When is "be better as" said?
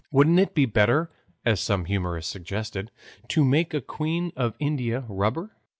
0.55-1.59